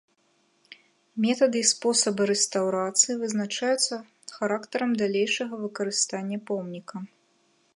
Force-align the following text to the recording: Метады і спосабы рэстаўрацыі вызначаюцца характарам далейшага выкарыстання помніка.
Метады 1.25 1.59
і 1.63 1.67
спосабы 1.71 2.23
рэстаўрацыі 2.31 3.17
вызначаюцца 3.23 3.95
характарам 4.39 4.91
далейшага 5.03 5.55
выкарыстання 5.67 6.37
помніка. 6.49 6.97